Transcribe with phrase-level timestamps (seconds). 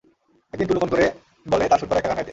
[0.53, 1.05] একদিন টুলু ফোন করে
[1.45, 2.29] বলে তার সুর করা একটা গান গাইতে।